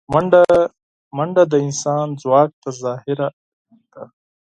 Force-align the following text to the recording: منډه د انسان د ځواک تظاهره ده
منډه 1.15 1.43
د 1.51 1.53
انسان 1.65 2.07
د 2.13 2.17
ځواک 2.21 2.49
تظاهره 2.63 3.27
ده 3.93 4.03